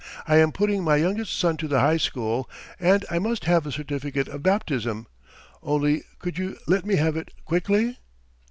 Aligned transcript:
I 0.27 0.37
am 0.37 0.51
putting 0.51 0.83
my 0.83 0.95
youngest 0.95 1.31
son 1.37 1.57
to 1.57 1.67
the 1.67 1.79
high 1.79 1.97
school 1.97 2.49
and 2.79 3.05
I 3.11 3.19
must 3.19 3.45
have 3.45 3.67
a 3.67 3.71
certificate 3.71 4.27
of 4.29 4.41
baptism; 4.41 5.05
only 5.61 6.05
could 6.17 6.39
you 6.39 6.57
let 6.65 6.87
me 6.87 6.95
have 6.95 7.15
it 7.15 7.29
quickly?" 7.45 7.99